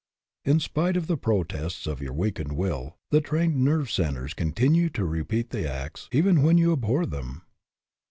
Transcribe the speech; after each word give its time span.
In 0.43 0.59
spite 0.59 0.97
of 0.97 1.05
the 1.05 1.15
protests 1.15 1.85
of 1.85 2.01
your 2.01 2.13
weakened 2.13 2.53
will, 2.53 2.97
the 3.11 3.21
trained 3.21 3.63
nerves 3.63 3.99
continue 4.33 4.89
to 4.89 5.05
repeat 5.05 5.51
the 5.51 5.71
acts 5.71 6.09
even 6.11 6.41
when 6.41 6.57
you 6.57 6.73
abhor 6.73 7.05
them. 7.05 7.43